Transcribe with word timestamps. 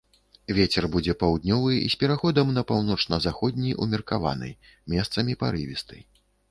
Вецер 0.59 0.87
будзе 0.95 1.13
паўднёвы 1.23 1.75
з 1.95 1.99
пераходам 2.05 2.47
на 2.57 2.65
паўночна-заходні 2.73 3.77
ўмеркаваны, 3.85 4.49
месцамі 4.97 5.41
парывісты. 5.45 6.07